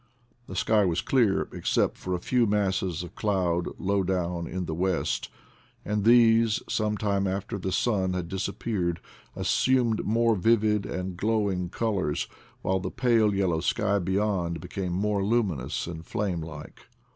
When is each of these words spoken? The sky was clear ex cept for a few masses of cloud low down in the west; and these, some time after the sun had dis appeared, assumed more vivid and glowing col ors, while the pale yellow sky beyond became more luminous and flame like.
The 0.47 0.55
sky 0.55 0.83
was 0.83 0.99
clear 0.99 1.47
ex 1.53 1.69
cept 1.69 1.95
for 1.95 2.15
a 2.15 2.19
few 2.19 2.47
masses 2.47 3.03
of 3.03 3.13
cloud 3.13 3.67
low 3.77 4.01
down 4.01 4.47
in 4.47 4.65
the 4.65 4.73
west; 4.73 5.29
and 5.85 6.03
these, 6.05 6.59
some 6.67 6.97
time 6.97 7.27
after 7.27 7.59
the 7.59 7.71
sun 7.71 8.13
had 8.13 8.27
dis 8.27 8.47
appeared, 8.47 8.99
assumed 9.35 10.03
more 10.03 10.35
vivid 10.35 10.87
and 10.87 11.15
glowing 11.15 11.69
col 11.69 11.97
ors, 11.99 12.27
while 12.63 12.79
the 12.79 12.89
pale 12.89 13.35
yellow 13.35 13.59
sky 13.61 13.99
beyond 13.99 14.59
became 14.59 14.91
more 14.91 15.23
luminous 15.23 15.85
and 15.85 16.03
flame 16.03 16.41
like. 16.41 16.87